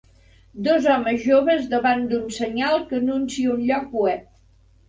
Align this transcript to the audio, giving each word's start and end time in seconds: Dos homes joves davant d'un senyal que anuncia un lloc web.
Dos 0.67 0.87
homes 0.93 1.25
joves 1.25 1.69
davant 1.75 2.03
d'un 2.13 2.25
senyal 2.39 2.81
que 2.89 2.99
anuncia 3.03 3.55
un 3.59 3.63
lloc 3.71 3.95
web. 4.07 4.27